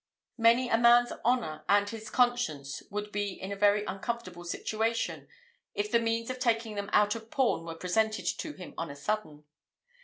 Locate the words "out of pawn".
6.91-7.65